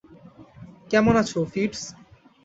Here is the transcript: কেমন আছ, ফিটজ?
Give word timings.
কেমন 0.91 1.13
আছ, 1.21 1.31
ফিটজ? 1.51 1.81